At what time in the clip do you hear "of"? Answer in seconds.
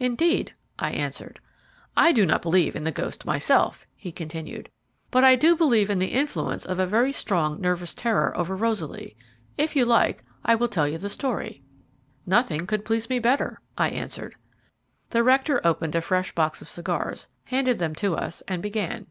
6.66-6.80, 16.60-16.68